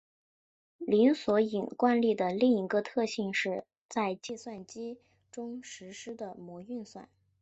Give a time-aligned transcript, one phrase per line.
[0.79, 4.97] 零索引惯例的另一个特性是在现代计算机
[5.31, 7.07] 中实作的模运算。